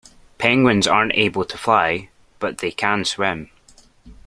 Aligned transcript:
Penguins 0.39 0.87
aren't 0.87 1.13
able 1.13 1.45
to 1.45 1.57
fly, 1.59 2.09
but 2.39 2.57
they 2.57 2.71
can 2.71 3.05
swim 3.05 3.51